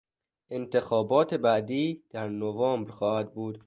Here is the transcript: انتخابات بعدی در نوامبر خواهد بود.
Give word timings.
انتخابات 0.49 1.33
بعدی 1.33 2.03
در 2.09 2.29
نوامبر 2.29 2.91
خواهد 2.91 3.33
بود. 3.33 3.59